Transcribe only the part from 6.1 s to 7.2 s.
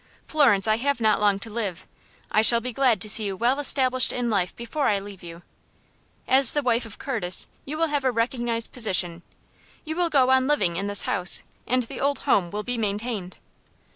As the wife of